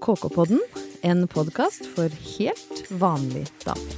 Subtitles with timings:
[0.00, 0.60] KK-podden,
[1.02, 3.96] en podkast for helt vanlig damer.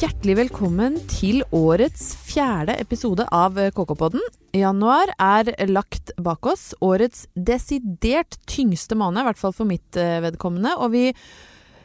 [0.00, 4.20] Hjertelig velkommen til årets fjerde episode av KK-podden.
[4.56, 6.74] Januar er lagt bak oss.
[6.84, 10.76] Årets desidert tyngste måned, i hvert fall for mitt eh, vedkommende.
[10.76, 11.06] Og vi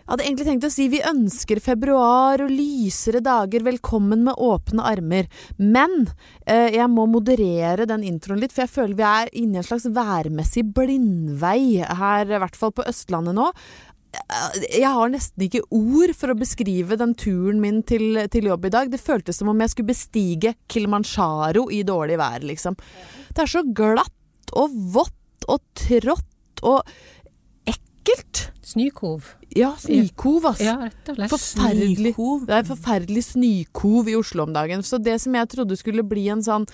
[0.09, 5.29] hadde egentlig tenkt å si vi ønsker februar og lysere dager velkommen med åpne armer.
[5.57, 6.05] Men
[6.45, 9.67] eh, jeg må moderere den introen litt, for jeg føler vi er inne i en
[9.67, 13.49] slags værmessig blindvei her, i hvert fall på Østlandet nå.
[14.71, 18.71] Jeg har nesten ikke ord for å beskrive den turen min til, til jobb i
[18.71, 18.91] dag.
[18.91, 22.77] Det føltes som om jeg skulle bestige Kilimanjaro i dårlig vær, liksom.
[23.35, 26.95] Det er så glatt og vått og trått og
[28.05, 28.51] ekkelt.
[28.65, 29.35] Snykov.
[29.55, 30.65] Ja, snøkov, altså.
[30.65, 31.33] Ja, rett og slett.
[31.33, 32.13] Forferdelig.
[32.47, 34.83] Det er forferdelig snøkov i Oslo om dagen.
[34.83, 36.65] Så det som jeg trodde skulle bli en sånn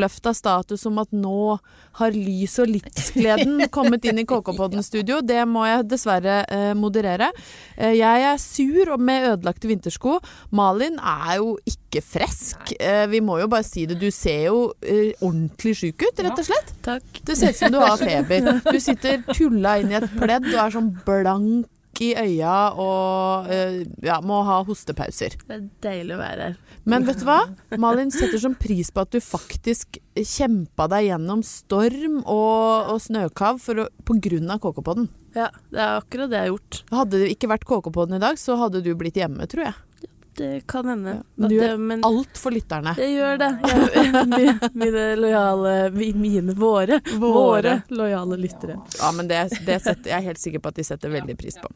[0.00, 1.58] oppløfta status om at nå
[2.00, 7.30] har lys og livsgleden kommet inn i KK-podden-studio, det må jeg dessverre eh, moderere.
[7.76, 10.18] Eh, jeg er sur og med ødelagte vintersko.
[10.56, 12.72] Malin er jo ikke frisk.
[12.80, 13.98] Eh, vi må jo bare si det.
[14.00, 16.72] Du ser jo eh, ordentlig sjuk ut, rett og slett.
[16.86, 17.20] Takk.
[17.26, 18.48] Det ser ut som du har feber.
[18.70, 21.68] Du sitter tulla inn i et pledd og er sånn blank
[22.00, 25.34] i øya og eh, ja, må ha hostepauser.
[25.46, 26.58] Det er deilig å være her.
[26.88, 27.42] Men vet du hva?
[27.78, 33.60] Malin setter sånn pris på at du faktisk kjempa deg gjennom storm og, og snøkav
[33.60, 35.10] for å, på grunn av KK-podden.
[35.36, 36.80] Ja, det er akkurat det jeg har gjort.
[36.90, 40.08] Hadde det ikke vært KK-podden i dag, så hadde du blitt hjemme, tror jeg.
[40.40, 41.12] Det kan hende.
[41.36, 42.94] Ja, du gjør men alt for lytterne.
[42.96, 43.48] Jeg gjør det.
[43.66, 48.78] Jeg, mine, mine lojale mi- Mine, våre, våre lojale lyttere.
[48.96, 51.60] Ja, men det, det setter, jeg er helt sikker på at de setter veldig pris
[51.60, 51.68] på.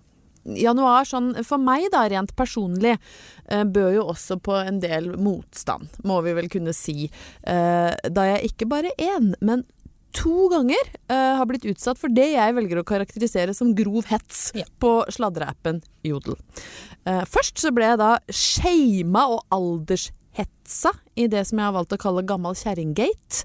[0.44, 2.98] Januar, sånn for meg da, rent personlig,
[3.48, 7.08] eh, bød jo også på en del motstand, må vi vel kunne si.
[7.42, 9.64] Eh, da jeg ikke bare én, men
[10.14, 10.78] to ganger
[11.10, 14.64] eh, har blitt utsatt for det jeg velger å karakterisere som grov hets Ja.
[14.78, 16.36] på sladreappen Jodel.
[17.04, 22.00] Først så ble jeg da shama og aldershetsa i det som jeg har valgt å
[22.00, 23.44] kalle gammal kjerringgate.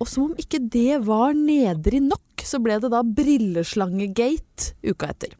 [0.00, 5.36] Og som om ikke det var nedrig nok, så ble det da brilleslangegate uka etter.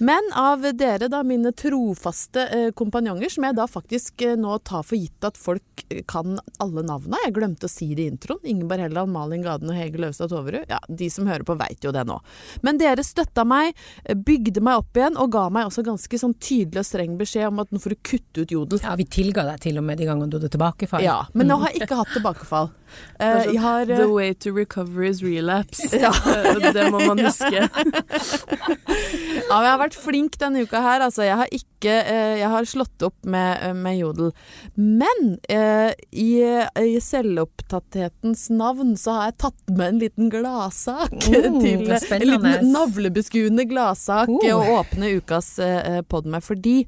[0.00, 4.86] Men av dere, da, mine trofaste eh, kompanjonger, som jeg da faktisk eh, nå tar
[4.88, 7.18] for gitt at folk eh, kan alle navna.
[7.26, 8.40] Jeg glemte å si det i introen.
[8.48, 10.64] Ingeborg Helland, Malin Gaden og Hege Løvstad Toverud.
[10.72, 12.16] Ja, de som hører på veit jo det nå.
[12.64, 13.76] Men dere støtta meg,
[14.24, 17.60] bygde meg opp igjen, og ga meg også ganske sånn tydelig og streng beskjed om
[17.60, 18.80] at nå får du kutte ut jodel.
[18.80, 21.04] Ja, vi tilga deg til og med de gangene du hadde tilbakefall.
[21.04, 22.72] Ja, men nå har jeg ikke hatt tilbakefall.
[23.20, 25.90] Eh, jeg har eh, The way to recover is relapse.
[26.04, 26.12] Ja.
[26.40, 27.66] Eh, det må man huske.
[29.50, 31.02] Ja, men jeg har vært flink denne uka her.
[31.02, 34.30] Altså, jeg har ikke eh, Jeg har slått opp med, eh, med jodel.
[34.78, 36.28] Men eh, i,
[36.78, 41.14] i selvopptatthetens navn så har jeg tatt med en liten gladsak.
[41.16, 44.60] Oh, til, en liten navlebeskuende gladsak Oh.
[44.60, 46.44] å åpne ukas eh, pod med.
[46.46, 46.84] Fordi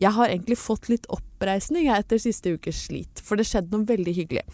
[0.00, 3.22] jeg har egentlig fått litt oppreisning etter siste ukes slit.
[3.24, 4.44] For det skjedde noe veldig hyggelig.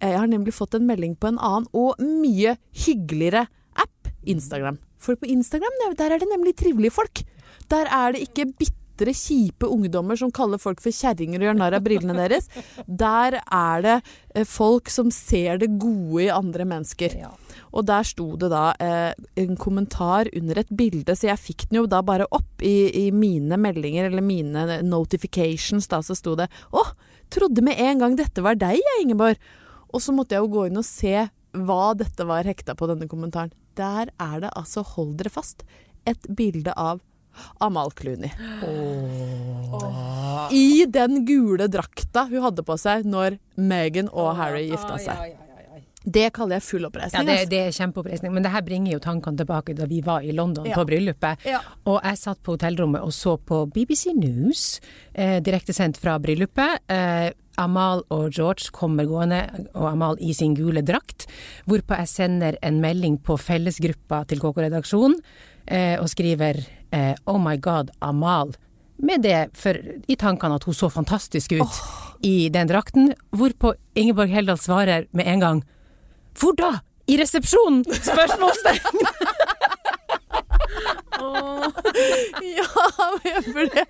[0.00, 3.46] Eh, Jeg har nemlig fått en melding på en annen og mye hyggeligere
[3.76, 4.78] app, Instagram.
[4.98, 7.22] For på Instagram der- er det nemlig trivelige folk.
[7.68, 11.74] Der er det ikke bitre, kjipe ungdommer som kaller folk for kjerringer og gjør narr
[11.74, 12.48] av brillene deres.
[12.86, 14.02] Der er det
[14.34, 17.16] eh, folk som ser det gode i andre mennesker.
[17.18, 17.30] Ja.
[17.74, 19.12] Og der sto det da eh,
[19.42, 23.08] en kommentar under et bilde, så jeg fikk den jo da bare opp i, i
[23.14, 26.84] mine meldinger, eller mine notifications, da så sto det Å,
[27.34, 29.40] trodde med en gang dette var deg, jeg, Ingeborg.
[29.94, 33.10] Og så måtte jeg jo gå inn og se hva dette var hekta på denne
[33.10, 33.54] kommentaren.
[33.78, 35.66] Der er det altså, hold dere fast,
[36.06, 37.02] et bilde av
[37.62, 38.30] Amal Clooney.
[40.54, 45.43] I den gule drakta hun hadde på seg når Meghan og Harry gifta seg.
[46.04, 47.48] Det kaller jeg full Ja, det, altså.
[47.48, 50.66] det er kjempeoppreisning, men det her bringer jo tankene tilbake da vi var i London
[50.68, 50.74] Ja.
[50.76, 51.46] på bryllupet.
[51.48, 51.60] Ja.
[51.86, 54.80] Og jeg satt på hotellrommet og så på BBC News,
[55.14, 56.78] eh, direktesendt fra bryllupet.
[56.88, 61.26] Eh, Amal og George kommer gående, og Amal i sin gule drakt,
[61.66, 65.20] hvorpå jeg sender en melding på fellesgruppa til KK-redaksjonen
[65.68, 66.58] eh, og skriver
[66.92, 68.52] eh, Oh my God, Amal.
[68.98, 69.74] Med det for,
[70.08, 71.80] i tankene at hun så fantastisk ut
[72.22, 75.62] i den drakten, hvorpå Ingeborg Heldal svarer med en gang
[76.40, 76.72] Hvor da?
[77.06, 77.84] I resepsjonen?
[77.84, 78.80] Spørsmålstegn!
[82.44, 82.66] Ja,
[83.46, 83.84] for det.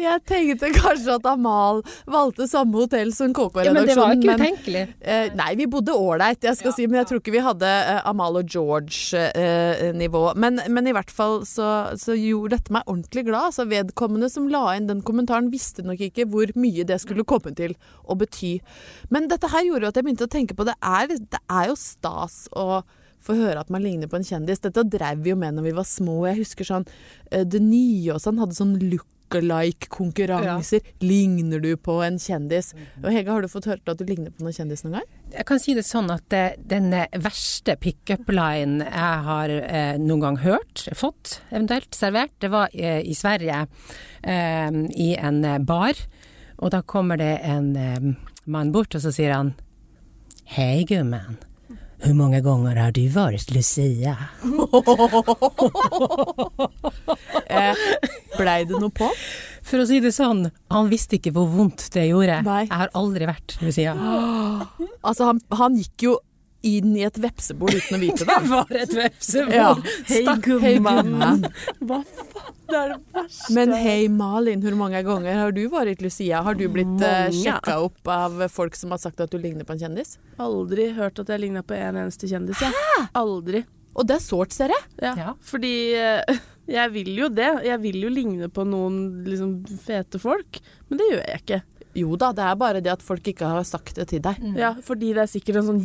[0.00, 3.68] jeg tenkte kanskje at Amal valgte samme hotell som KK-redaksjonen.
[3.68, 4.84] Ja, men det var ikke utenkelig.
[5.00, 8.00] Eh, nei, vi bodde ålreit, jeg skal si, men jeg tror ikke vi hadde eh,
[8.10, 10.24] Amal og George-nivå.
[10.40, 13.50] men, men i hvert fall så, så gjorde dette meg ordentlig glad.
[13.52, 17.54] Altså, vedkommende som la inn den kommentaren, visste nok ikke hvor mye det skulle komme
[17.56, 18.56] til å bety.
[19.14, 21.70] Men dette her gjorde jo at jeg begynte å tenke på det er, det er
[21.70, 22.82] jo stas å
[23.24, 24.62] få høre at man ligner på en kjendis.
[24.64, 26.16] Dette drev vi jo med når vi var små.
[26.28, 26.86] Jeg husker sånn
[27.30, 30.80] eh, Det nye og sånn hadde sånn look-alike-konkurranser.
[31.04, 32.74] Ligner du på en kjendis?
[33.02, 35.08] Og Hege, har du fått hørt at du ligner på noen kjendis noen gang?
[35.34, 39.48] Jeg kan si det sånn at eh, den eh, verste pickup-line jeg har
[40.02, 43.64] noen gang hørt, fått, eventuelt servert, det var i Sverige,
[44.24, 45.94] i en bar.
[46.62, 47.72] Og da kommer det en
[48.44, 49.54] mann bort, og så sier han
[50.54, 51.38] Hei, gumman.
[52.04, 54.16] Hvor mange ganger har du vært Lucia?
[57.54, 57.76] Eh,
[58.38, 59.06] Blei det noe på?
[59.64, 62.40] For å si det sånn, han visste ikke hvor vondt det gjorde.
[62.46, 62.62] Nei.
[62.66, 63.94] Jeg har aldri vært Lucia.
[65.04, 66.14] Altså, han, han gikk jo
[66.64, 68.38] inn i et vepsebol uten å vite det.
[68.44, 69.54] Det var et vepsebol.
[69.54, 69.70] Ja.
[70.10, 71.46] Hei, gumman.
[71.84, 72.50] Hva faen?
[72.64, 73.52] Det er det verste.
[73.54, 76.40] Men hei, Malin, hvor mange ganger har du vært Lucia?
[76.46, 79.76] Har du blitt uh, sjekka opp av folk som har sagt at du ligner på
[79.76, 80.16] en kjendis?
[80.40, 82.62] Aldri hørt at jeg ligna på en eneste kjendis.
[82.64, 83.04] Jeg.
[83.20, 83.64] Aldri.
[83.94, 84.86] Og det er sårt, ser jeg.
[85.04, 85.12] Ja.
[85.20, 85.34] Ja.
[85.44, 86.40] Fordi uh,
[86.78, 87.50] jeg vil jo det.
[87.68, 91.60] Jeg vil jo ligne på noen liksom, fete folk, men det gjør jeg ikke.
[91.94, 94.40] Jo da, det er bare det at folk ikke har sagt det til deg.
[94.58, 95.84] Ja, fordi det er sikkert en sånn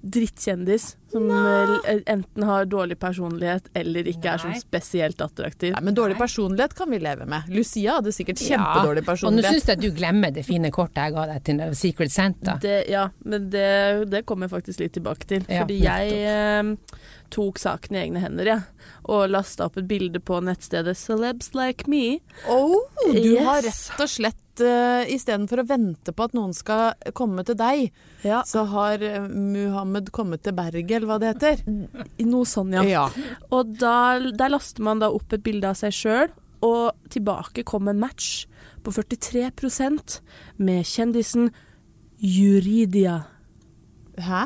[0.00, 2.00] drittkjendis som Nei.
[2.06, 5.74] enten har dårlig personlighet eller ikke er sånn spesielt attraktiv.
[5.74, 7.50] Nei, men dårlig personlighet kan vi leve med.
[7.52, 9.48] Lucia hadde sikkert kjempedårlig personlighet.
[9.48, 12.56] Og nå syns jeg du glemmer det fine kortet jeg ga deg til Secret Santa.
[12.62, 13.70] Det, ja, men det,
[14.12, 15.44] det kommer jeg faktisk litt tilbake til.
[15.50, 18.62] Ja, fordi jeg eh, tok saken i egne hender, jeg.
[19.10, 22.18] Og lasta opp et bilde på nettstedet Celebs Like Me.
[22.50, 23.44] Oh, du Yes.
[23.46, 27.86] har rett og slett uh, istedenfor å vente på at noen skal komme til deg,
[28.26, 31.62] Ja, så har eh, Muhammed kommet til berget, eller hva det heter.
[32.26, 32.82] noe sånn, ja.
[32.84, 33.06] Ja.
[33.50, 36.28] Og da, der laster man da opp et bilde av seg sjøl,
[36.60, 38.44] og tilbake kom en match
[38.84, 40.18] på 43%
[40.60, 41.48] med kjendisen
[42.20, 43.22] Juridia.
[44.20, 44.42] Hæ?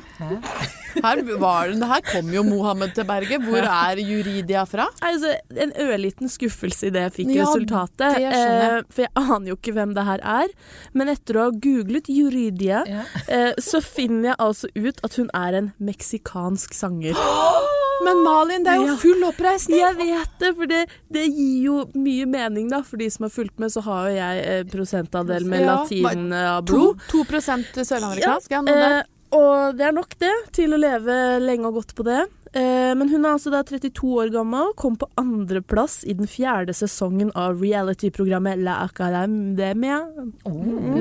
[0.95, 3.43] Her, var, den, her kom jo Mohammed til berget.
[3.43, 4.85] Hvor er Juridia fra?
[5.03, 7.99] Altså, en ørliten skuffelse i det jeg fikk Ja, resultatet.
[8.15, 8.33] det jeg.
[8.39, 10.53] Eh, for jeg aner jo ikke hvem det her er.
[10.95, 13.03] Men etter å ha googlet Juridia, Ja.
[13.27, 17.19] eh, så finner jeg altså ut at hun er en meksikansk sanger.
[18.05, 19.79] Men Malin, det er jo full oppreisning!
[19.79, 20.81] Jeg vet det, for det,
[21.15, 22.83] det gir jo mye mening, da.
[22.85, 26.27] For de som har fulgt med, så har jo jeg eh, prosentandel med Ja, latin
[26.35, 27.05] eh, av To, blod.
[27.09, 29.03] to prosent sørlamerikansk, ja.
[29.35, 32.23] Og det er nok det, til å leve lenge og godt på det.
[32.55, 36.75] Eh, men hun er altså da 32 år gammel, kom på andreplass i den fjerde
[36.77, 39.97] sesongen av reality-programmet La Academia.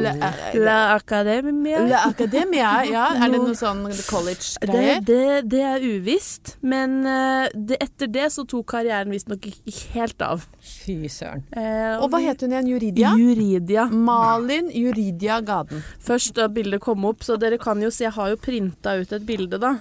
[0.01, 0.13] La,
[0.57, 1.83] La Academia.
[1.85, 3.05] La Academia, ja.
[3.21, 5.03] Er det noe sånn college-greier?
[5.05, 5.19] det,
[5.53, 10.47] det er uvisst, men eh, det, etter det så tok karrieren visstnok ikke helt av.
[10.63, 11.45] Fy søren.
[11.53, 12.73] Eh, Og hva het hun igjen?
[12.73, 13.13] Juridia?
[13.19, 13.85] Juridia.
[13.93, 15.85] Malin Juridia Gaden.
[16.01, 19.13] Først da bildet kom opp, så dere kan jo se, jeg har jo printa ut
[19.13, 19.75] et bilde, da.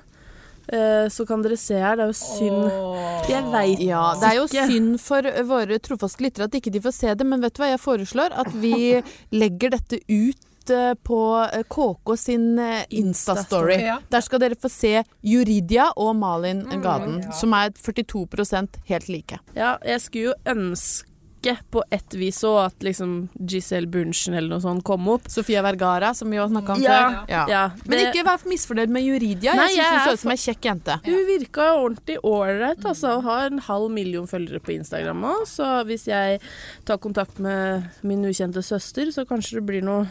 [0.69, 4.37] Eh, så kan dere se her, det er jo synd Jeg veit Ja, det er
[4.39, 4.67] jo ikke.
[4.71, 7.73] synd for våre trofaste lyttere at ikke de får se det, men vet du hva
[7.73, 8.33] jeg foreslår?
[8.45, 9.03] At vi
[9.43, 11.21] legger dette ut eh, på
[11.51, 13.81] eh, KK sin eh, Insta-story.
[14.13, 19.41] Der skal dere få se Juridia og Malin Gaden, som er 42% helt like.
[19.59, 21.12] Ja, jeg skulle jo ønske
[21.75, 25.27] på et vis så at liksom Giselle Bunchen eller noe sånt kom opp.
[25.33, 27.19] Sofia Vergara, som vi har snakka om Ja, før.
[27.33, 27.43] Ja.
[27.51, 29.55] ja, Men ikke vær misfornøyd med Juridia.
[29.59, 30.99] Nei, Jeg syns hun så ut som ei kjekk jente.
[31.07, 33.17] Hun virka ordentlig ålreit, altså.
[33.19, 35.45] Hun har en halv million følgere på Instagram òg.
[35.51, 36.41] Så hvis jeg
[36.89, 40.07] tar kontakt med min ukjente søster, så kanskje det blir noe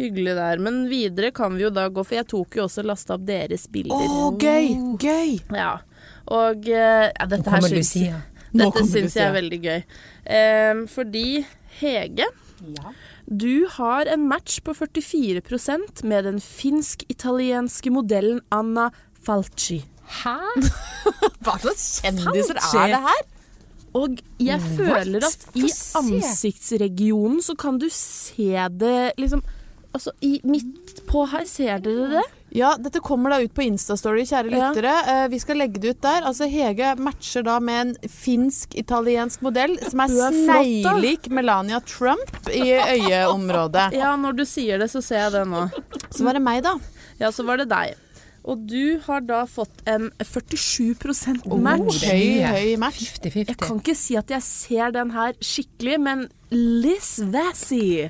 [0.00, 0.58] hyggelig der.
[0.58, 3.66] Men videre kan vi jo da gå, for jeg tok jo også lasta opp deres
[3.68, 4.08] Å, bilder.
[4.40, 4.68] gøy!
[5.02, 5.38] Gøy!
[5.56, 5.78] Ja.
[6.30, 8.20] Og eh, ja, dette her kommer syns, Lucia.
[8.52, 9.80] Dette syns jeg er veldig gøy.
[10.26, 11.44] Um, fordi
[11.80, 12.26] Hege,
[12.60, 12.92] Ja.
[13.30, 18.90] du har en match på 44% med den finsk-italienske modellen Anna
[19.22, 19.84] Falci.
[20.20, 20.36] Hæ?
[21.44, 23.22] Hva slags kjendiser er det her?
[23.94, 25.66] Og jeg føler at i
[25.98, 29.42] ansiktsregionen så kan du se det liksom
[29.90, 32.20] Altså, i midt på her, ser dere det?
[32.52, 34.70] Ja, dette kommer da ut på Instastory, kjære Ja.
[34.72, 34.94] lyttere.
[35.06, 36.22] Eh, vi skal legge det ut der.
[36.26, 42.74] Altså, Hege matcher da med en finsk-italiensk modell som er, er sneglik Melania Trump i
[42.74, 43.92] øyeområdet.
[44.00, 45.68] Ja, når du sier det, så ser jeg det nå.
[46.10, 46.74] Så var det meg, da.
[47.20, 47.94] Ja, så var det deg.
[48.50, 50.96] Og du har da fått en 47
[51.50, 52.02] Oh, match.
[52.08, 52.40] er høy,
[52.72, 53.02] høy match.
[53.20, 53.46] 50-50.
[53.52, 58.08] Jeg kan ikke si at jeg ser den her skikkelig, men Liz Vassy.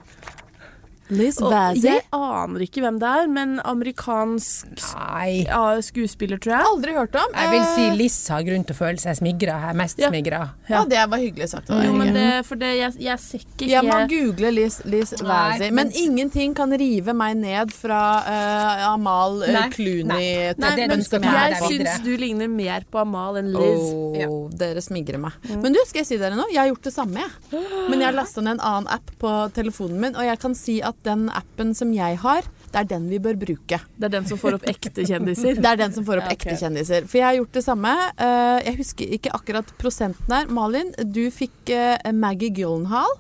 [1.11, 5.45] Jeg aner ikke hvem det er, men amerikansk Nei.
[5.47, 6.69] ja, skuespiller, tror jeg.
[6.71, 7.35] Aldri hørt om.
[7.35, 9.79] Jeg vil si Liz har grunn til å føle seg smigra her.
[9.79, 10.11] Mest Ja.
[10.12, 10.40] smigra.
[10.71, 11.71] Ja, det var hyggelig sagt.
[11.71, 15.14] av Jo, men det, for det, jeg, jeg ser ikke Jeg må google Liz, Liz
[15.21, 20.05] Nei, men ingenting kan rive meg ned fra uh, Amal uh, Nei, Clooney.
[20.05, 20.55] nei.
[20.61, 23.90] Nei, det men jeg syns du ligner mer på Amal enn Liz.
[24.26, 25.33] Åh, Dere smigrer meg.
[25.50, 26.50] Men du, skal jeg si dere noe?
[26.52, 27.64] Jeg har gjort det samme, jeg.
[27.90, 30.79] Men jeg har lasta ned en annen app på telefonen min, og jeg kan si
[30.85, 33.78] at den appen som jeg har, det er den vi bør bruke.
[33.99, 35.57] Det er den som får opp ekte kjendiser.
[35.59, 36.52] Det er den som får opp Ja, okay.
[36.52, 37.09] ekte kjendiser.
[37.11, 37.95] For jeg har gjort det samme.
[38.14, 40.47] Eh, jeg husker ikke akkurat prosenten her.
[40.54, 43.11] Malin, du fikk eh, Maggie Gyllenhaal.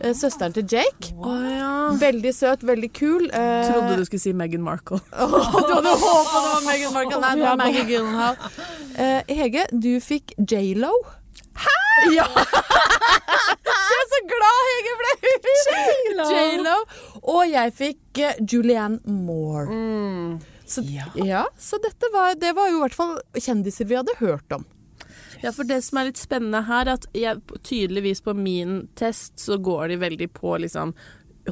[0.00, 1.12] eh, Søsteren til Jake.
[1.14, 1.70] Ja.
[2.00, 3.28] Veldig søt, veldig kul.
[3.30, 4.98] Trodde du skulle si Meghan Markle.
[5.12, 7.20] Du hadde håpa det var Meghan Markle.
[7.22, 8.36] Nei, det var Maggie Gyllenhaal.
[9.30, 10.90] Hege, du fikk J.Lo.
[11.58, 11.76] Hæ?!
[12.16, 12.26] Ja!
[13.88, 15.12] Se så glad Hege ble!
[16.32, 16.76] J.Lo.
[17.32, 19.66] Og jeg fikk eh, Julianne Moore.
[19.70, 20.40] Mm.
[20.66, 21.04] Så, Ja.
[21.14, 24.64] ja, så dette var, det var jo i hvert fall kjendiser vi hadde hørt om.
[25.42, 29.58] Ja, for det som er litt spennende her, at jeg, tydeligvis på min test så
[29.60, 30.94] går de veldig på liksom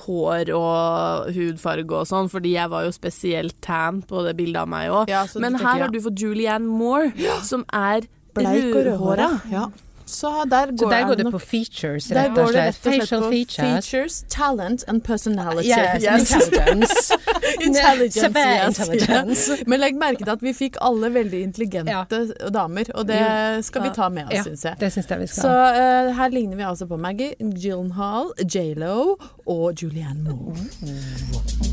[0.07, 4.71] hår og hudfarge og sånn, fordi jeg var jo spesielt tan på det bildet av
[4.71, 5.11] meg òg.
[5.11, 5.85] Ja, så Men tenker, her ja.
[5.88, 7.11] har du fått Julianne Moore,
[7.45, 9.28] som er Bleik og rødhåra.
[9.50, 9.64] Ja.
[10.11, 12.75] Så der går, Så der går det på features, rett og slett.
[12.85, 13.57] Facial features.
[13.88, 15.69] features, talent and personality.
[15.69, 16.33] Yes, Yes.
[16.33, 17.17] intelligence.
[17.67, 18.79] Intelligence, yes.
[18.81, 19.57] intelligence.
[19.71, 22.21] Men legg merke til at vi fikk alle veldig intelligente
[22.55, 23.21] damer, og det
[23.64, 24.76] skal vi ta med oss, Ja, syns jeg.
[24.81, 25.43] det syns jeg vi skal.
[25.43, 31.70] Så uh, her ligner vi altså på Maggie Gyllenhaal, J.Lo og Julianne Moore.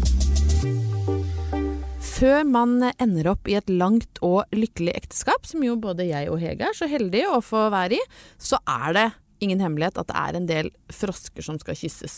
[2.17, 6.39] Før man ender opp i et langt og lykkelig ekteskap, som jo både jeg og
[6.41, 8.05] Hege er så heldige å få være i,
[8.41, 9.03] så er det
[9.45, 12.15] ingen hemmelighet at det er en del frosker som skal kysses.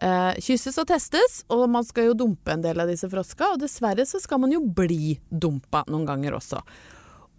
[0.00, 3.60] Uh, kysses og testes, og man skal jo dumpe en del av disse froska, og
[3.60, 6.62] dessverre så skal man jo bli dumpa noen ganger også.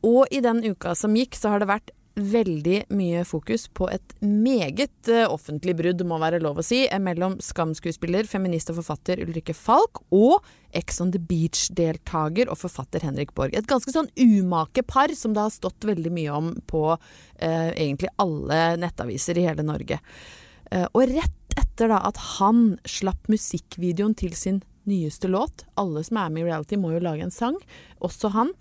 [0.06, 4.15] Og i den uka som gikk, så har det vært veldig mye fokus på et
[4.20, 9.22] meget eh, offentlig brudd, må være lov å si, eh, mellom Skam-skuespiller, feminist og forfatter
[9.24, 10.44] Ulrikke Falk og
[10.75, 13.56] Ex on the Beach-deltaker og forfatter Henrik Borg.
[13.56, 18.12] Et ganske sånn umake par som det har stått veldig mye om på eh, egentlig
[18.22, 20.01] alle nettaviser i hele Norge.
[20.72, 26.18] Eh, og rett etter da at han slapp musikkvideoen til sin nyeste låt, alle som
[26.22, 27.58] er med i reality må jo lage en sang,
[28.02, 28.54] også han,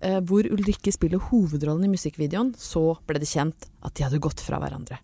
[0.00, 4.40] eh, hvor Ulrikke spiller hovedrollen i musikkvideoen, så ble det kjent at de hadde gått
[4.44, 4.98] fra hverandre.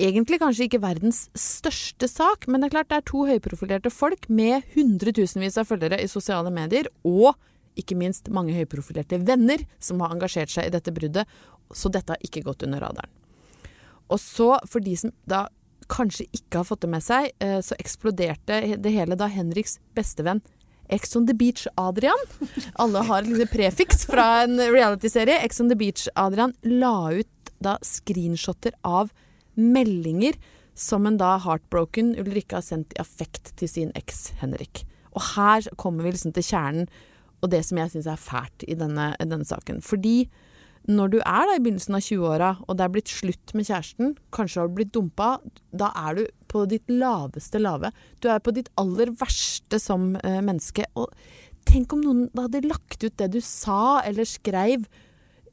[0.00, 4.30] Egentlig kanskje ikke verdens største sak, men det er klart det er to høyprofilerte folk
[4.32, 7.34] med hundretusenvis av følgere i sosiale medier, og
[7.76, 11.28] ikke minst mange høyprofilerte venner som har engasjert seg i dette bruddet,
[11.70, 13.12] så dette har ikke gått under radaren.
[14.10, 15.44] Og så, for de som da
[15.90, 20.42] kanskje ikke har fått det med seg, eh, så eksploderte det hele da Henriks bestevenn
[20.90, 22.18] Ex on the Beach Adrian,
[22.82, 27.76] alle har et prefiks fra en realityserie, Ex on the Beach Adrian la ut da
[27.84, 29.12] screenshotter av
[29.54, 30.34] meldinger
[30.74, 34.84] som en da heartbroken Ulrikke har sendt i affekt til sin eks Henrik.
[35.14, 36.90] Og her kommer vi liksom til kjernen,
[37.40, 39.80] og det som jeg syns er fælt i denne, denne saken.
[39.84, 40.24] Fordi
[40.88, 44.14] når du er da i begynnelsen av 20-åra, og det er blitt slutt med kjæresten,
[44.34, 45.34] kanskje har du blitt dumpa,
[45.76, 47.92] da er du på ditt laveste lave.
[48.24, 50.86] Du er på ditt aller verste som eh, menneske.
[50.98, 51.12] Og
[51.68, 54.88] tenk om noen hadde lagt ut det du sa eller skrev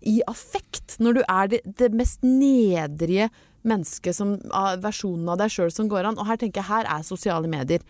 [0.08, 3.30] i affekt, når du er det, det mest nedrige
[3.68, 6.20] mennesket som, av versjonen av deg sjøl som går an.
[6.22, 7.84] Og her tenker jeg, her er sosiale medier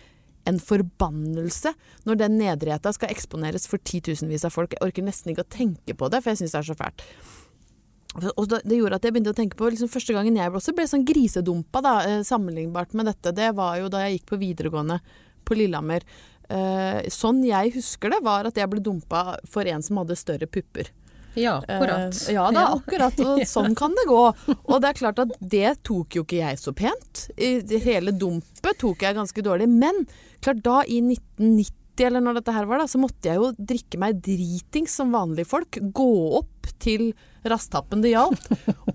[0.47, 1.73] en forbannelse
[2.07, 4.75] når den nedrigheta skal eksponeres for titusenvis av folk.
[4.75, 7.05] Jeg orker nesten ikke å tenke på det, for jeg syns det er så fælt.
[8.33, 10.87] Og det gjorde at jeg begynte å tenke på liksom, Første gangen jeg også ble
[10.89, 14.99] sånn grisedumpa, da, eh, sammenlignbart med dette, det var jo da jeg gikk på videregående
[15.45, 16.05] på Lillehammer.
[16.49, 20.47] Eh, sånn jeg husker det, var at jeg ble dumpa for en som hadde større
[20.49, 20.89] pupper.
[21.47, 22.13] Ja, akkurat.
[22.27, 23.19] Eh, ja da, akkurat.
[23.25, 24.21] Og sånn kan det gå.
[24.57, 27.27] Og det er klart at det tok jo ikke jeg så pent.
[27.37, 29.69] I hele dumpet tok jeg ganske dårlig.
[29.69, 30.05] Men
[30.41, 31.73] klart da, i 1990
[32.05, 35.49] eller når dette her var, da, så måtte jeg jo drikke meg dritings som vanlige
[35.49, 35.79] folk.
[35.81, 37.09] Gå opp til
[37.47, 38.49] rasthappen det gjaldt,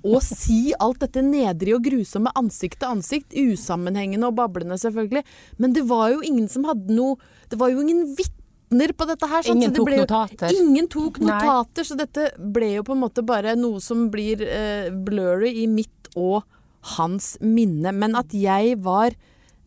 [0.04, 3.34] og si alt dette nedrige og grusomme ansikt til ansikt.
[3.34, 5.24] Usammenhengende og bablende, selvfølgelig.
[5.58, 7.18] Men det var jo ingen som hadde noe
[7.50, 8.14] Det var jo ingen
[8.72, 9.42] vitner på dette her.
[9.52, 10.50] Ingen tok jo- notater.
[10.56, 11.32] Ingen tok Nei.
[11.32, 15.66] notater, så dette ble jo på en måte bare noe som blir eh, blurry i
[15.66, 16.42] mitt og
[16.96, 17.92] hans minne.
[17.94, 19.10] Men at jeg var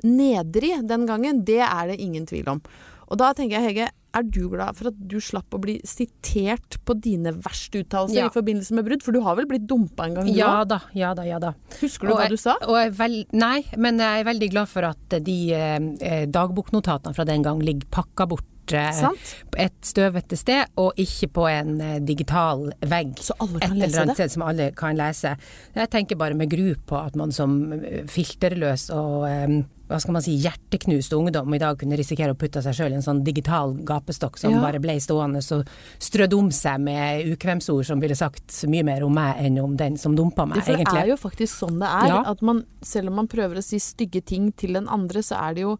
[0.03, 2.61] nedrig den gangen, det er det ingen tvil om.
[3.09, 6.77] Og da tenker jeg, Hege, er du glad for at du slapp å bli sitert
[6.87, 8.25] på dine verste uttalelser Ja.
[8.27, 9.03] i forbindelse med brudd?
[9.03, 11.53] For du har vel blitt dumpa en gang, du Ja da, ja da, ja da.
[11.81, 12.55] Husker du Og hva jeg- du sa?
[12.95, 17.59] Vel, nei, men jeg er veldig glad for at de eh, dagboknotatene fra den gang
[17.59, 23.15] ligger pakka bort eh, et støvete sted, og ikke på en eh, digital vegg.
[23.21, 24.15] Så alle et kan eller lese annet det?
[24.23, 25.35] sted som alle kan lese.
[25.75, 29.55] Jeg tenker bare med gru på at man som eh, filterløs og eh,
[29.85, 32.97] hva skal man si, hjerteknust ungdom i dag kunne risikere å putte seg sjøl i
[32.97, 34.61] en sånn digital gapestokk som Ja.
[34.63, 35.67] bare ble stående og
[36.01, 39.95] strødd om seg med ukvemsord som ville sagt mye mer om meg enn om den
[40.01, 41.03] som dumpa meg, det egentlig.
[41.03, 42.07] er jo faktisk sånn det er.
[42.15, 42.23] Ja.
[42.33, 45.53] At man, selv om man prøver å si stygge ting til den andre, så er
[45.53, 45.77] det jo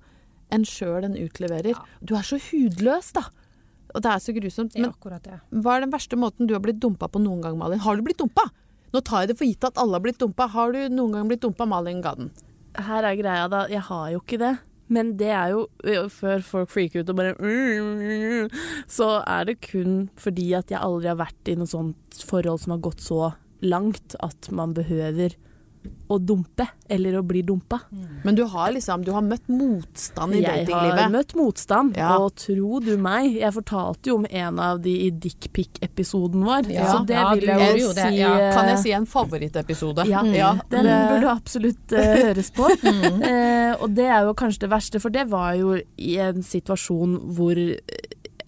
[0.54, 1.78] en sjøl en utleverer.
[2.02, 3.26] Du er så hudløs, da.
[3.96, 4.76] Og det er så grusomt.
[4.76, 5.40] Men akkurat det.
[5.64, 7.80] hva er den verste måten du har blitt dumpa på noen gang, Malin?
[7.80, 8.50] Har du blitt dumpa?
[8.94, 10.48] Nå tar jeg det for gitt at alle har blitt dumpa.
[10.52, 12.32] Har du noen gang blitt dumpa, Malin Gaden?
[12.76, 13.66] Her er greia, da.
[13.72, 14.54] Jeg har jo ikke det.
[14.88, 15.64] Men det er jo
[16.14, 18.52] Før folk freaker ut og bare «Mm,
[18.92, 22.76] Så er det kun fordi at jeg aldri har vært i noe sånt forhold som
[22.76, 23.32] har gått så
[23.66, 25.34] langt at man behøver
[26.10, 27.80] å dumpe, eller å bli dumpa.
[28.24, 30.70] Men du har liksom Du har møtt motstand i datinglivet?
[30.70, 32.18] Jeg har møtt motstand, Ja.
[32.18, 36.86] og tro du meg, jeg fortalte jo om en av de i dickpic-episoden vår, Ja.
[36.94, 38.52] så det Ja, vil jeg jo si ja.
[38.54, 40.06] Kan jeg eh, si en favorittepisode?
[40.08, 42.70] Ja, ja den burde absolutt uh, høres på.
[42.86, 47.18] Eh, og det er jo kanskje det verste, for det var jo i en situasjon
[47.36, 48.05] hvor eh,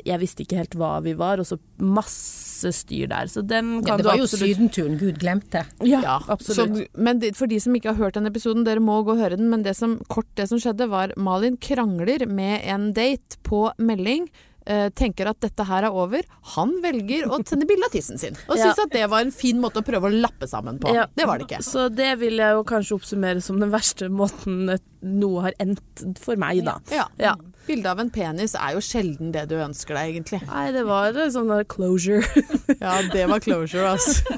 [0.08, 3.30] jeg visste ikke helt hva vi var, og så masse styr der.
[3.32, 5.66] Så den Ja, det var jo absolutt sydenturen Gud glemte.
[5.86, 6.78] Ja, Ja, absolutt.
[6.80, 9.38] Så, men for de som ikke har hørt den episoden, dere må gå og høre
[9.38, 9.50] den.
[9.54, 14.30] Men det som, kort det som skjedde, var Malin krangler med en date på melding.
[14.68, 16.26] eh, tenker at dette her er over.
[16.58, 18.36] Han velger å sende bilde av tissen sin.
[18.50, 18.74] Og Ja.
[18.76, 20.92] at det var en fin måte å prøve å lappe sammen på.
[20.94, 21.06] Ja.
[21.16, 21.62] Det var det ikke.
[21.64, 24.74] Så det vil jeg jo kanskje oppsummere som den verste måten
[25.08, 26.80] noe har endt for meg, da.
[26.92, 27.06] Ja.
[27.22, 27.38] Ja.
[27.68, 30.40] Bilde av en penis er jo sjelden det du ønsker deg, egentlig.
[30.48, 32.24] Nei, det var sånn der closure.
[32.84, 34.38] Ja, det var closure, altså.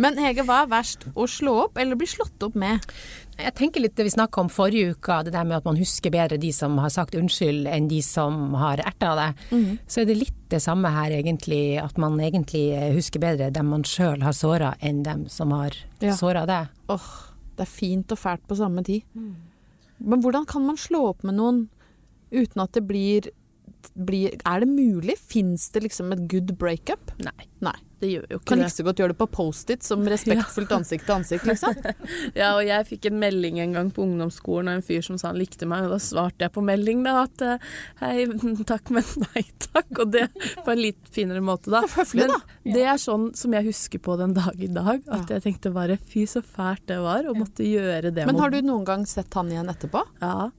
[0.00, 1.04] Men Hege, hva er verst?
[1.14, 2.84] Å slå opp eller bli slått opp med?
[3.38, 6.10] Jeg tenker litt det vi snakka om forrige uke, det der med at man husker
[6.12, 9.28] bedre de som har sagt unnskyld enn de som har erta det.
[9.86, 12.64] Så er det litt det samme her egentlig, at man egentlig
[12.96, 16.16] husker bedre dem man sjøl har såra enn dem som har Ja.
[16.18, 16.60] såra det.
[16.90, 17.08] Åh,
[17.56, 19.02] det er fint og fælt på samme tid.
[19.14, 21.64] Men hvordan kan man slå opp med noen
[22.30, 23.28] uten at det blir,
[23.94, 25.18] blir Er det mulig?
[25.18, 27.12] Fins det liksom et good breakup?
[27.22, 27.76] Nei, Nei.
[28.02, 31.06] det gjør jo ikke Kan like så godt gjøre det på Post-It som respektfullt ansikt
[31.06, 31.78] til ansikt, liksom.
[32.38, 35.30] Ja, og jeg fikk en melding en gang på ungdomsskolen av en fyr som sa
[35.30, 37.66] han likte meg, og da svarte jeg på melding da at eh,
[38.02, 38.26] hei,
[38.72, 41.82] takk, men nei takk, og det på en litt finere måte da.
[41.94, 42.60] Høflig, Men da.
[42.76, 45.98] det er sånn som jeg husker på den dag i dag, at jeg tenkte bare
[45.98, 48.26] fy så fælt det var å måtte gjøre det.
[48.28, 50.02] Men har du noen gang sett han igjen etterpå?
[50.22, 50.50] Ja.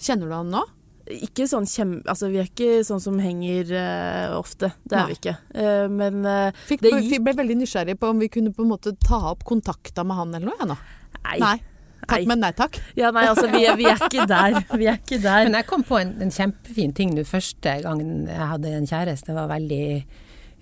[0.00, 0.64] Kjenner du han nå?
[1.10, 1.98] Ikke sånn kjem...
[2.08, 4.70] Altså, vi er ikke sånn som henger uh, ofte.
[4.88, 5.10] Det er Nei.
[5.10, 5.34] vi ikke.
[5.52, 8.72] Uh, men uh, Fikk, Det gikk- ble veldig nysgjerrig på om vi kunne på en
[8.72, 10.78] måte ta opp kontakta med han eller noe, jeg nå.
[11.24, 11.38] nei.
[11.44, 11.56] Nei.
[12.04, 12.76] Takk, men nei takk.
[12.98, 14.58] Ja, nei, altså, vi er, vi er ikke der.
[14.80, 15.46] Vi er ikke der.
[15.46, 19.30] Men jeg kom på en, en kjempefin ting nå første gangen jeg hadde en kjæreste.
[19.30, 19.86] Det var veldig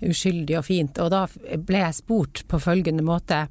[0.07, 1.01] uskyldig og fint.
[1.03, 1.25] Og da
[1.67, 3.45] ble jeg spurt på følgende måte.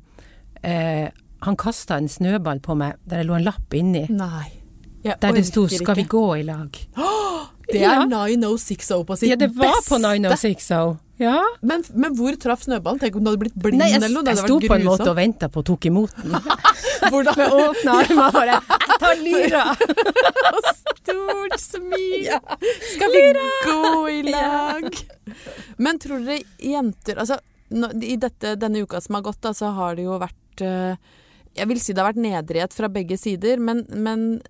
[0.64, 1.08] Eh,
[1.42, 4.06] han kasta en snøball på meg der det lå en lapp inni.
[4.14, 4.61] Nei.
[5.02, 6.78] Der det sto 'skal vi gå i lag'?
[7.72, 8.04] Det er Ja.
[8.04, 10.18] 9060 på sitt Ja, det var på beste.
[10.18, 10.70] 906
[11.18, 11.42] Ja.
[11.62, 12.98] Men, men hvor traff snøballen?
[13.00, 14.24] Tenk om du hadde blitt blind Nei, jeg, eller noe.
[14.26, 16.32] Det jeg sto på en måte og venta på og tok imot den.
[17.12, 19.76] Hvordan Med åpne armer og bare 'Jeg tar lyra!'
[21.02, 22.28] Stort smil!
[22.94, 23.22] Skal vi
[23.64, 24.88] gå i lag?
[25.78, 27.38] Men tror dere jenter Altså,
[28.02, 30.96] i dette, denne uka som har gått, da, så har det jo vært eh,
[31.56, 34.42] Jeg vil si det har vært nedrighet fra begge sider, men, men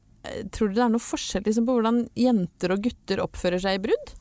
[0.54, 3.82] tror du det er noe forskjell liksom, på hvordan jenter og gutter oppfører seg i
[3.88, 4.12] brudd?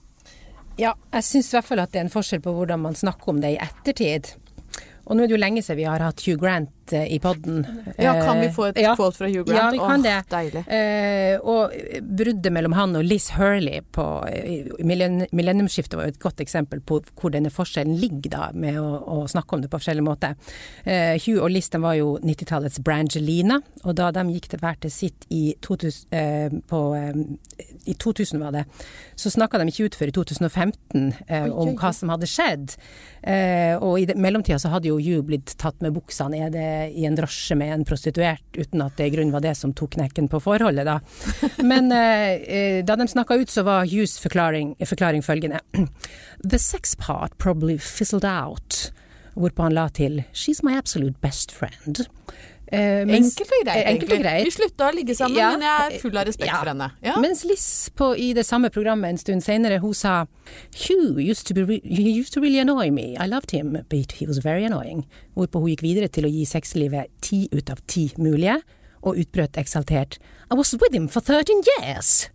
[0.79, 3.33] Ja, jeg syns i hvert fall at det er en forskjell på hvordan man snakker
[3.33, 4.31] om det i ettertid.
[5.05, 7.65] Og nå er det jo lenge siden vi har hatt Hugh Grant eh, i podden.
[7.97, 8.95] Ja, kan vi Eh, få et ja.
[8.95, 9.57] quote fra Hugh Grant?
[9.57, 10.23] Ja, vi kan oh, det.
[10.31, 10.63] Deilig.
[10.67, 14.05] Eh, og bruddet mellom han og Liz Hurley på
[14.83, 19.17] millenniumsskiftet var jo et godt eksempel på hvor denne forskjellen ligger da, med å, å
[19.31, 20.33] snakke om det på forskjellig måte.
[20.85, 24.93] Hugh og Liz de var jo 90-tallets Brangelina, og da de gikk til hver til
[24.93, 26.81] sitt i 2000, eh, på,
[27.85, 28.65] i 2000 var det,
[29.15, 32.75] så snakka de ikke ut før i 2015 eh, om hva som hadde skjedd.
[33.81, 37.55] Og i mellomtida så hadde jo Hugh blitt tatt med buksa nede i en drosje
[37.55, 40.87] med en prostituert, uten at det i grunnen var det som tok knekken på forholdet,
[40.87, 40.97] da.
[41.63, 45.61] Men eh, eh, da de snakka ut, så var Hughes forklaring, forklaring følgende.
[46.43, 48.91] The sex part probably fizzled out.
[49.33, 52.05] Hvorpå han la til She's my absolute best friend.
[52.71, 54.45] Eh, mens- Enkelt og greit, Eh, enkelt og greit.
[54.45, 55.49] Vi slutta å ligge sammen, Ja.
[55.51, 56.59] men jeg er full av respekt Ja.
[56.59, 56.91] for henne.
[57.03, 57.15] Ja.
[57.19, 60.25] Mens Liss på, i det samme programmet en stund senere, hun sa
[60.87, 63.15] Hugh used to, be he used to really annoy me.
[63.19, 65.05] I loved him, but he was very annoying.
[65.35, 68.61] Hvorpå hun gikk videre til å gi sexlivet ti ut av ti mulige,
[69.03, 70.17] og utbrøt eksaltert
[70.51, 72.29] I was with him for 13 years.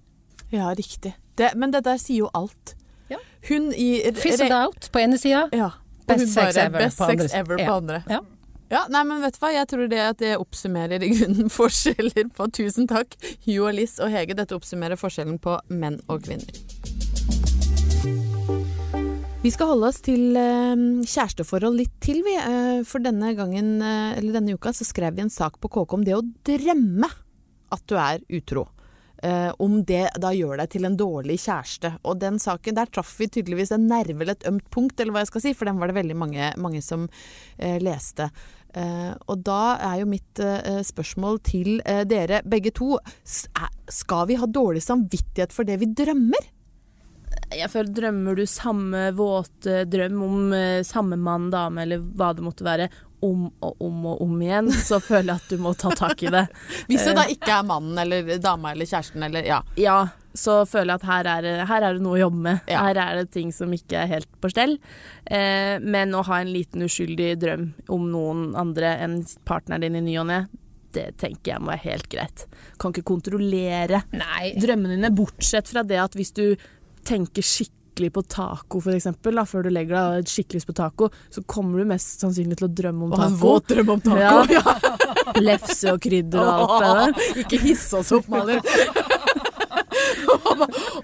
[0.52, 1.14] ja, riktig.
[1.36, 2.74] Det, men det der sier jo alt.
[3.08, 3.16] Ja.
[3.48, 5.48] Hun i Fizzled out på ene sida.
[5.52, 5.70] Ja.
[6.06, 8.04] Best sex ever best på sex ever på andre.
[8.08, 8.20] Ja.
[8.66, 9.52] Ja, nei, men vet du hva?
[9.54, 14.00] Jeg tror det at det oppsummerer i grunnen forskjeller på Tusen takk, Hugh og Liss
[14.02, 14.34] og Hege.
[14.38, 16.50] Dette oppsummerer forskjellen på menn og kvinner.
[19.44, 20.74] Vi skal holde oss til eh,
[21.06, 22.34] kjæresteforhold litt til, vi.
[22.34, 26.00] Eh, for denne gangen, eh, eller denne uka, så skrev vi en sak på KK
[26.00, 27.12] om det å drømme
[27.70, 28.66] at du er utro.
[29.26, 31.96] Eh, om det da gjør deg til en dårlig kjæreste.
[32.06, 35.24] Og den saken, der traff vi tydeligvis en nerve eller et ømt punkt, eller hva
[35.24, 37.08] jeg skal si, for den var det veldig mange, mange som
[37.58, 38.28] eh, leste.
[38.76, 44.36] Eh, og da er jo mitt eh, spørsmål til eh, dere begge to Skal vi
[44.36, 46.52] ha dårlig samvittighet for det vi drømmer?
[47.56, 52.44] Jeg føler Drømmer du samme våte drøm om eh, samme mann, dame eller hva det
[52.46, 52.88] måtte være,
[53.24, 56.32] om og om og om igjen, så føler jeg at du må ta tak i
[56.34, 56.44] det.
[56.90, 59.62] Hvis det da ikke er mannen eller dama eller kjæresten eller ja.
[59.80, 59.96] Ja,
[60.36, 62.60] så føler jeg at her er, det- her er det noe å jobbe med.
[62.68, 62.82] Ja.
[62.84, 64.76] Her er det ting som ikke er helt på stell.
[65.24, 70.04] Eh, men å ha en liten uskyldig drøm om noen andre enn partneren din i
[70.10, 70.42] ny og ne,
[70.96, 72.44] det tenker jeg må være helt greit.
[72.80, 74.52] Kan ikke kontrollere Nei.
[74.60, 76.44] drømmene dine, bortsett fra det at hvis du
[77.06, 78.92] tenker skikkelig på taco, for
[79.32, 82.68] da, før du legger deg skikkelig lyst på taco, så kommer du mest sannsynlig til
[82.68, 83.22] å drømme om taco.
[83.22, 84.20] Og en våt drøm om taco.
[84.20, 84.34] Ja.
[84.52, 84.76] Ja.
[85.48, 87.42] Lefse og krydder og alt det der.
[87.44, 88.60] Ikke hisse oss opp, Malin.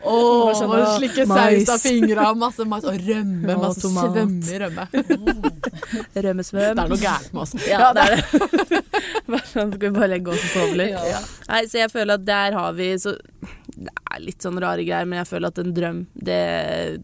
[0.03, 0.17] Å,
[0.57, 1.62] sånn, slikke mais.
[1.67, 2.85] saus av fingra masse mais.
[2.88, 3.55] Og rømme.
[3.55, 4.12] Og Masse tomat.
[4.12, 4.87] svømme i rømme.
[6.27, 6.77] Rømmesvøm.
[6.77, 7.55] Det er noe gærent med oss.
[7.69, 8.23] Ja, det er det.
[9.53, 10.95] Sånn, Skal vi bare legge oss og sove litt?
[10.97, 11.21] Ja.
[11.51, 13.15] Nei, så jeg føler at der har vi så
[13.75, 16.39] Det er litt sånn rare greier, men jeg føler at en drøm, det,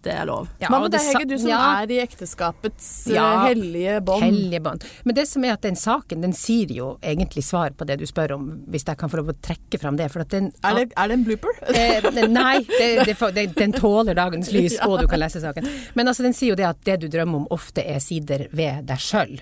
[0.04, 0.50] det er lov.
[0.60, 1.60] Ja, Hva med det deg, Hege, du som ja.
[1.80, 3.26] er i ekteskapets eh, Ja.
[3.46, 4.26] hellige bånd?
[4.26, 4.84] Hellige bånd.
[5.08, 8.06] Men det som er at den saken, den sier jo egentlig svar på det du
[8.08, 10.10] spør om, hvis jeg kan få lov å trekke fram det.
[10.12, 11.60] For at den Er det, er det en blooper?
[11.72, 15.66] Eh, nei, det, det, det, den tåler dagens lys, og du kan lese saken.
[15.96, 18.84] Men altså, den sier jo det at det du drømmer om ofte er sider ved
[18.88, 19.38] deg sjøl.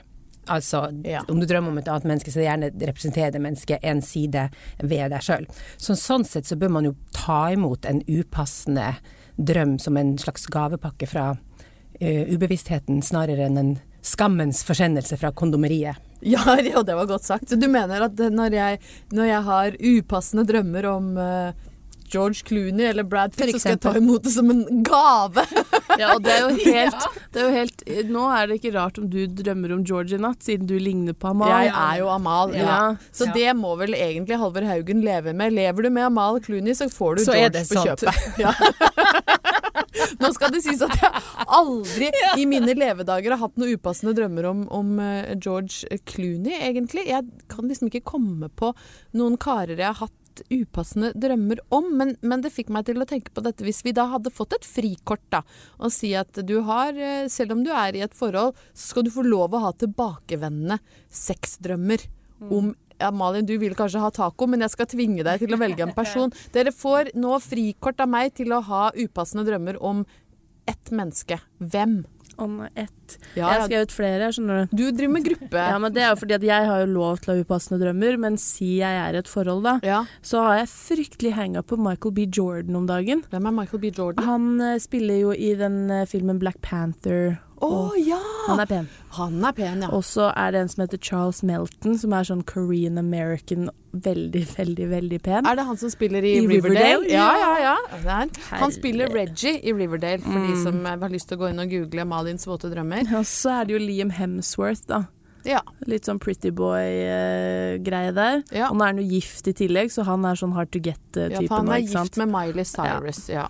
[0.48, 1.22] Altså, Ja.
[1.28, 4.48] om du drømmer om et annet menneske, så gjerne representerer det mennesket en side
[4.82, 5.46] ved deg sjøl.
[5.76, 8.96] Så sånn sett så bør man jo ta imot en upassende
[9.36, 15.96] drøm som en slags gavepakke fra uh, ubevisstheten, snarere enn en skammens forsendelse fra kondomeriet.
[16.22, 17.48] Ja, ja, det var godt sagt.
[17.50, 18.78] Så du mener at når jeg,
[19.12, 21.65] når jeg har upassende drømmer om eh,
[22.12, 25.46] George Clooney eller Brad Pitt, så skal jeg ta imot det som en gave?
[25.96, 28.98] Ja, og det er jo helt, det er jo helt Nå er det ikke rart
[29.00, 31.48] om du drømmer om George i natt, siden du ligner på Amal.
[31.54, 32.52] Jeg er jo Amal.
[32.52, 32.66] Ja.
[32.66, 32.80] Ja.
[33.16, 33.32] Så Ja.
[33.38, 35.54] det må vel egentlig Halvor Haugen leve med.
[35.56, 38.04] Lever du med Amal Clooney, så får du Så er George det på sant.
[38.04, 38.28] kjøpet.
[38.44, 38.52] Ja.
[40.20, 41.22] Nå skal det sies at jeg
[41.56, 47.06] aldri i mine levedager har hatt noen upassende drømmer om, om eh, George Clooney, egentlig.
[47.08, 48.72] Jeg kan liksom ikke komme på
[49.16, 50.14] noen karer jeg har hatt
[50.52, 53.94] upassende drømmer om, men, men det fikk meg til å tenke på dette hvis vi
[53.96, 55.42] da hadde fått et frikort da,
[55.80, 59.06] og si at du har, eh, selv om du er i et forhold, så skal
[59.06, 60.80] du få lov å ha tilbakevendende
[61.12, 62.08] sexdrømmer
[62.52, 65.60] om ja, Malin, du vil kanskje ha taco, men jeg skal tvinge deg til å
[65.60, 66.32] velge en person.
[66.54, 70.04] Dere får nå frikort av meg til å ha upassende drømmer om
[70.66, 71.38] ett menneske.
[71.60, 72.00] Hvem?
[72.38, 73.16] Nei, ett.
[73.36, 74.76] Ja, Jeg har skrevet flere, skjønner du.
[74.76, 75.62] Du driver med gruppe.
[75.70, 77.78] Ja, men det er jo fordi at jeg har jo lov til å ha upassende
[77.80, 80.04] drømmer, men si jeg er i et forhold, da, Ja.
[80.22, 82.26] så har jeg fryktelig hanga på Michael B.
[82.28, 83.22] Jordan om dagen.
[83.30, 83.90] Hvem er Michael B.
[83.96, 84.24] Jordan?
[84.26, 87.38] Han uh, spiller jo i den uh, filmen Black Panther.
[87.64, 88.18] Å ja!
[88.48, 88.88] Han er pen.
[89.16, 89.88] Han er pen, ja.
[89.96, 94.42] Og så er det en som heter Charles Melton, som er sånn Korean American, veldig,
[94.58, 95.46] veldig, veldig pen.
[95.48, 97.06] Er det han som spiller i, I Riverdale?
[97.06, 97.10] Riverdale?
[97.14, 98.20] Ja, ja, ja.
[98.60, 98.72] Han.
[98.76, 100.62] Spiller Reggie i Riverdale, for de Mm.
[100.62, 103.08] som eh, har lyst til å gå inn og google Malins våte drømmer.
[103.16, 105.06] Og så er det jo Liam Hemsworth, da.
[105.46, 105.60] Ja.
[105.86, 108.42] Litt sånn pretty boy-greie der.
[108.52, 108.68] ja.
[108.70, 110.90] Og nå er han jo gift i tillegg, så han er sånn hard to ja
[110.92, 113.46] get-type for han er gift med Miley Cyrus, ja.
[113.46, 113.48] Ja,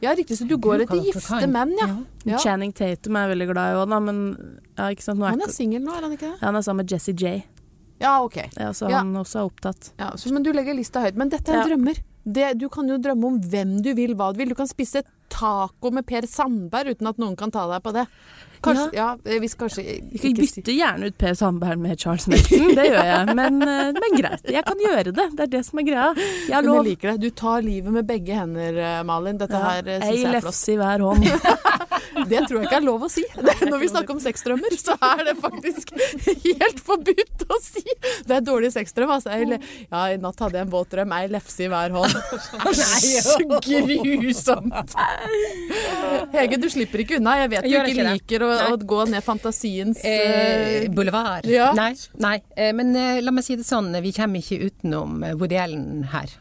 [0.00, 0.38] riktig.
[0.38, 1.88] Så du går etter gifte menn, ja.
[2.24, 2.38] ja.
[2.38, 4.18] Channing Tatum er jeg veldig glad i òg, da, men
[4.78, 5.18] ja, ikke sant.
[5.18, 6.36] Nå er Han er singel nå, er han ikke det?
[6.40, 7.42] ja, han er sammen med Jessie J,
[8.00, 8.36] Ja, ok.
[8.56, 9.02] ja, så Ja.
[9.02, 9.92] også er opptatt.
[9.98, 11.16] Ja, så, men du legger lista høyt.
[11.16, 11.66] Men dette er Ja.
[11.66, 11.98] drømmer.
[12.24, 14.48] Det, du kan jo drømme om hvem du vil, hva du vil.
[14.50, 18.06] Du kan spise taco med Per Sandberg uten at noen kan ta deg på det.
[18.62, 19.08] Kanskje, ja.
[19.42, 23.04] hvis kanskje Jeg ikke si- bytter gjerne ut Per Sandberg med Charles Melton, det gjør
[23.10, 23.34] jeg.
[23.38, 25.28] Men, eh, men greit, jeg kan gjøre det.
[25.36, 26.08] Det er det som er greia.
[26.48, 27.20] Jeg har Men jeg liker det.
[27.20, 29.38] Du tar livet med begge hender, eh, Malin.
[29.38, 30.50] Dette her eh, Ei syns jeg er flott.
[30.52, 31.24] lefse i hver hånd.
[32.28, 33.24] Det tror jeg ikke er lov å si.
[33.38, 37.84] Når vi snakker om sexdrømmer, så er det faktisk helt forbudt å si.
[38.28, 39.12] Det er dårlig sexdrøm.
[39.18, 39.34] Altså.
[39.34, 42.18] Jeg, ja, i natt hadde jeg en våt drøm, ei lefse i hver hånd.
[43.18, 43.38] Så
[44.18, 44.96] grusomt.
[46.34, 47.38] Hege, du slipper ikke unna.
[47.42, 51.46] Jeg vet du ikke ikke liker å, å gå ned fantasiens Eh, eh, Boulevard.
[51.46, 51.72] Ja.
[51.76, 52.36] Nei, nei.
[52.56, 56.32] Eh, men eh, la meg si det sånn, vi kommer ikke utenom Woody Allen her.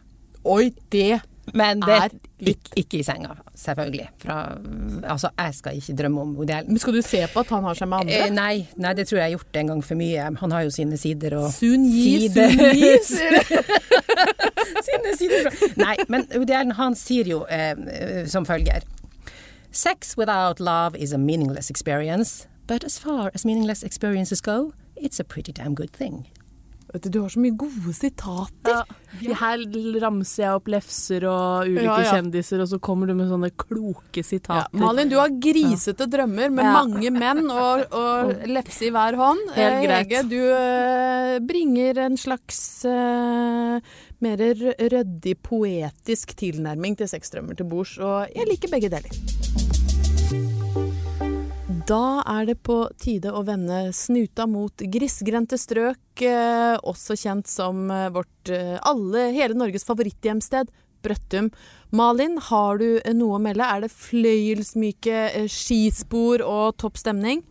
[0.48, 1.20] Oi, det
[1.54, 4.08] Men det Er ikke, ikke i senga, selvfølgelig.
[4.20, 4.58] Fra,
[5.04, 6.70] altså, jeg skal ikke drømme om Woody Allen.
[6.74, 8.18] Men skal du se på at han har seg med andre?
[8.26, 10.28] Eh, nei, nei, det tror jeg har gjort en gang for mye.
[10.42, 12.52] Han har jo sine sider og Sun Yi, sider.
[12.52, 13.40] Sun Yi, sier
[14.90, 15.50] sine sider.
[15.80, 18.86] Nei, men Woody Allen han sier jo eh, eh, som følger
[19.72, 25.20] Sex without love is a meaningless experience, but as far as meaningless experiences go, it's
[25.20, 26.26] a pretty damn good thing.
[26.94, 28.86] Vet du, du har så mye gode sitater.
[29.20, 29.36] Ja.
[29.42, 29.60] Her
[30.00, 32.14] ramser jeg opp lefser og ulike Ja, ja.
[32.16, 34.72] kjendiser, og så kommer du med sånne kloke sitater.
[34.80, 39.44] Malin, du har grisete drømmer med mange menn og, og lefse i hver hånd.
[39.58, 40.08] Helt Eh, greit.
[40.08, 43.80] Hege, du eh, bringer en slags eh,
[44.24, 49.67] mer ryddig, poetisk tilnærming til sexdrømmer til bords, og jeg liker begge deler.
[51.88, 57.86] Da er det på tide å vende snuta mot grisgrendte strøk, eh, også kjent som
[57.88, 60.74] eh, vårt eh, alle, hele Norges favoritthjemsted,
[61.06, 61.48] Brøttum.
[61.96, 63.64] Malin, har du noe å melde?
[63.64, 67.46] Er det fløyelsmyke skispor og topp stemning?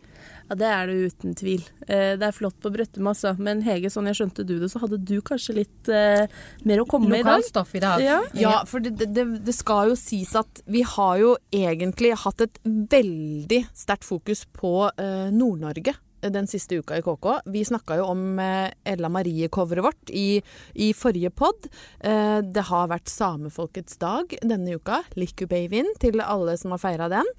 [0.47, 1.63] Ja, det er det uten tvil.
[1.87, 3.33] Eh, Det er flott på Brøttum, altså.
[3.37, 6.25] Men Hege, sånn jeg skjønte du det, så hadde du kanskje litt eh,
[6.63, 7.41] mer å komme med i dag?
[7.41, 8.01] Lokalstoff i dag.
[8.05, 8.21] Ja.
[8.37, 12.59] Ja, for det, det, det skal jo sies at vi har jo egentlig hatt et
[12.65, 15.95] veldig sterkt fokus på eh, Nord-Norge
[16.27, 17.27] den siste uka i KK.
[17.53, 20.39] Vi snakka jo om eh, Ella Marie-coveret vårt i,
[20.73, 21.67] i forrige pod.
[22.01, 25.03] Eh, det har vært samefolkets dag denne uka.
[25.15, 27.29] Likkubavin til alle som har feira den.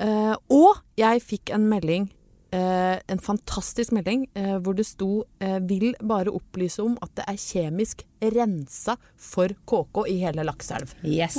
[0.00, 2.19] Eh, og jeg fikk en melding eh,
[2.52, 7.38] en fantastisk melding eh, hvor det sto eh, 'vil bare opplyse om at det er
[7.38, 10.94] kjemisk rensa for KK i hele Lakselv'.
[11.04, 11.36] Yes.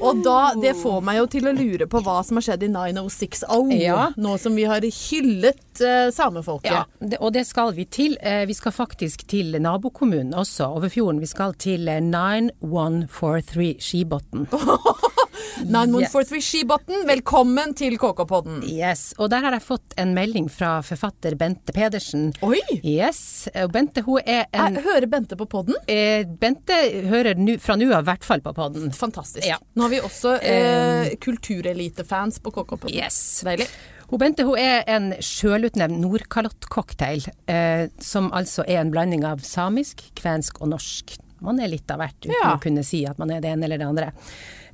[0.00, 2.68] Og da, det får meg jo til å lure på hva som har skjedd i
[2.68, 4.12] 906 Au, Ja.
[4.16, 6.70] nå som vi har hyllet eh, samefolket.
[6.72, 8.16] Ja, det, og det skal vi til.
[8.20, 11.20] Eh, vi skal faktisk til nabokommunen også, over fjorden.
[11.20, 14.46] Vi skal til eh, 9143 Skibotn.
[15.56, 18.60] 9143 Skibotn, velkommen til KK-podden.
[18.68, 22.28] Yes, og der har jeg fått en melding fra forfatter Bente Pedersen.
[22.46, 22.60] Oi!
[22.82, 25.76] Yes, og Bente hun er en Jeg hører Bente på podden.
[25.88, 26.76] eh, Bente
[27.08, 28.92] hører nu, fra nå av i hvert fall på podden.
[28.94, 29.46] Fantastisk.
[29.48, 29.58] Ja.
[29.74, 32.94] Nå har vi også eh, kulturelitefans på KK-podden.
[32.94, 33.40] Yes.
[33.46, 33.68] Deilig.
[34.08, 40.06] Hun Bente hun er en sjølutnevnt Nordkalottcocktail, eh, som altså er en blanding av samisk,
[40.16, 41.18] kvensk og norsk.
[41.44, 42.54] Man er litt av hvert, uten Ja.
[42.56, 44.12] å kunne si at man er det ene eller det andre.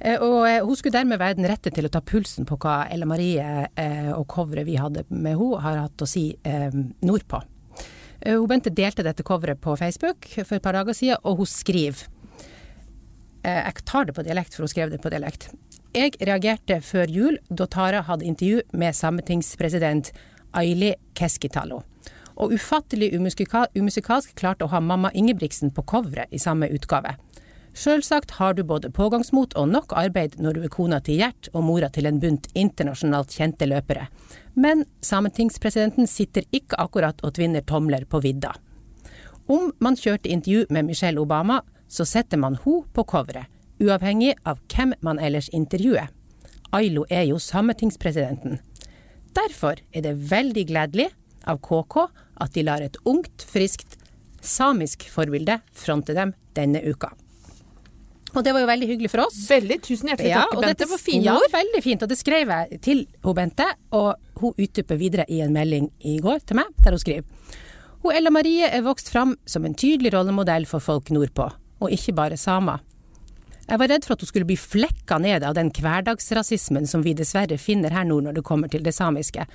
[0.01, 2.87] Eh, og eh, hun skulle dermed være den rette til å ta pulsen på hva
[2.91, 6.31] Ella Marie eh, og coveret vi hadde med henne, har hatt å si
[7.05, 7.43] nordpå.
[8.25, 12.07] Hun Bente delte dette coveret på Facebook for et par dager siden, og hun skriver
[13.45, 15.51] Jeg tar det på dialekt, for hun skrev det på dialekt.
[15.95, 20.13] Jeg reagerte før jul da Tara hadde intervju med sametingspresident
[20.57, 21.83] Aili Keskitalo.
[22.37, 27.15] Og ufattelig umusikal umusikalsk klarte å ha mamma Ingebrigtsen på coveret i samme utgave.
[27.75, 31.65] Sjølsagt har du både pågangsmot og nok arbeid når du er kona til Gjert og
[31.67, 34.07] mora til en bunt internasjonalt kjente løpere.
[34.55, 38.53] Men sametingspresidenten sitter ikke akkurat og tvinner tomler på vidda.
[39.51, 43.51] Om man kjørte intervju med Michelle Obama, så setter man ho på coveret,
[43.83, 46.07] uavhengig av hvem man ellers intervjuer.
[46.75, 48.61] Ailo er jo sametingspresidenten.
[49.35, 51.11] Derfor er det veldig gledelig
[51.47, 52.07] av KK
[52.45, 53.99] at de lar et ungt, friskt
[54.45, 57.13] samisk forbilde fronte dem denne uka.
[58.35, 59.37] Og det var jo veldig hyggelig for oss.
[59.47, 61.53] Veldig tusen hjertelig takk, og Bente, for fine ja, ord.
[61.53, 62.03] veldig fint.
[62.03, 66.17] Og det skrev jeg til hun Bente, og hun utdyper videre i en melding i
[66.23, 67.61] går til meg, der hun skriver.
[68.03, 71.47] Hun Ella Marie er vokst fram som en tydelig rollemodell for folk nordpå,
[71.81, 72.83] og ikke bare samer.
[73.65, 77.15] Jeg var redd for at hun skulle bli flekka ned av den hverdagsrasismen som vi
[77.17, 79.47] dessverre finner her nord når det kommer til det samiske.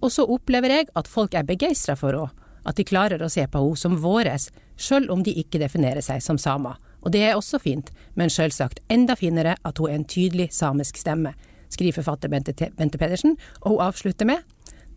[0.00, 3.46] Og så opplever jeg at folk er begeistra for henne, at de klarer å se
[3.48, 6.76] på henne som våres, sjøl om de ikke definerer seg som samer.
[7.02, 10.98] Og det er også fint, men sjølsagt enda finere at hun er en tydelig samisk
[10.98, 11.32] stemme,
[11.72, 14.44] skriver forfatter Bente, Bente Pedersen, og hun avslutter med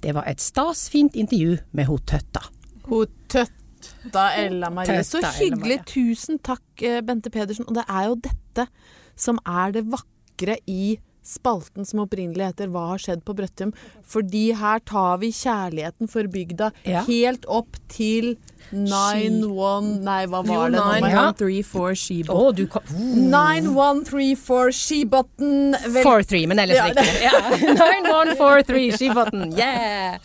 [0.01, 2.41] det var et stasfint intervju med ho Tøtta.
[2.89, 5.03] Hun tøtta Ella Marie.
[5.05, 5.81] Så hyggelig.
[5.91, 7.67] Tusen takk, eh, Bente Pedersen.
[7.67, 8.67] Og det er jo dette
[9.15, 13.73] som er det vakre i spalten som opprinnelig heter Hva har skjedd på Brøttum?
[14.07, 17.03] Fordi her tar vi kjærligheten for bygda Ja.
[17.05, 18.37] helt opp til
[18.71, 20.77] Nine one Nei, hva var det?
[20.79, 20.85] nå?
[21.01, 22.37] 9134 Skibo.
[22.37, 22.85] Å, du kan
[23.31, 24.71] Nine one three four.
[24.71, 27.21] Vel- 4-3, men ellers Ja, riktig.
[27.27, 27.33] Ja.
[27.75, 30.17] 9143 Skibotn, yeah!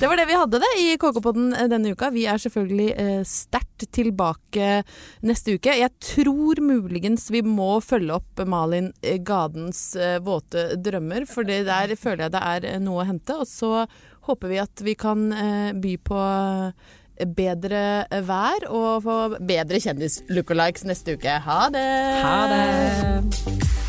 [0.00, 2.10] Det var det vi hadde det i KK-podden denne uka.
[2.14, 4.82] Vi er selvfølgelig eh, sterkt tilbake
[5.26, 5.74] neste uke.
[5.80, 11.62] Jeg tror muligens vi må følge opp Malin eh, Gadens eh, våte drømmer, for det
[11.68, 13.36] der føler jeg det er eh, noe å hente.
[13.40, 13.84] Og så
[14.28, 16.96] håper vi at vi kan eh, by på eh,
[17.36, 21.36] bedre vær og få bedre kjendis-lookalikes neste uke.
[21.44, 21.86] Ha det!
[22.24, 23.79] Ha det!